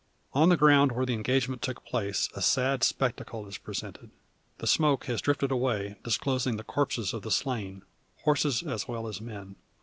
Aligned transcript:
On 0.33 0.49
the 0.49 0.57
ground 0.57 0.93
where 0.93 1.05
the 1.05 1.13
engagement 1.13 1.61
took 1.61 1.85
place, 1.85 2.27
a 2.33 2.41
sad 2.41 2.83
spectacle 2.83 3.47
is 3.47 3.59
presented. 3.59 4.09
The 4.57 4.65
smoke 4.65 5.05
has 5.05 5.21
drifted 5.21 5.51
away, 5.51 5.95
disclosing 6.03 6.57
the 6.57 6.63
corpses 6.63 7.13
of 7.13 7.21
the 7.21 7.29
slain 7.29 7.83
horses 8.23 8.63
as 8.63 8.87
well 8.87 9.05
as 9.07 9.21
men. 9.21 9.57